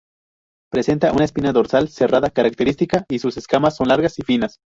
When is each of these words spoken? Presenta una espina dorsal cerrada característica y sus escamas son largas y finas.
Presenta 0.71 1.11
una 1.13 1.25
espina 1.25 1.51
dorsal 1.53 1.87
cerrada 1.89 2.31
característica 2.31 3.05
y 3.07 3.19
sus 3.19 3.37
escamas 3.37 3.75
son 3.75 3.89
largas 3.89 4.17
y 4.17 4.23
finas. 4.23 4.57